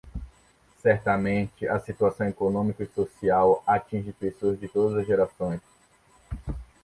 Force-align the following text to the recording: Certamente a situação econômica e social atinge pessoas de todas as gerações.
Certamente 0.81 1.67
a 1.69 1.79
situação 1.79 2.27
econômica 2.27 2.81
e 2.81 2.87
social 2.87 3.63
atinge 3.67 4.11
pessoas 4.11 4.59
de 4.59 4.67
todas 4.67 4.97
as 4.97 5.05
gerações. 5.05 5.61